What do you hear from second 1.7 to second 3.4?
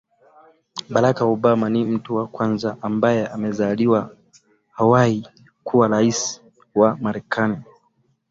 mtu wa kwanza ambae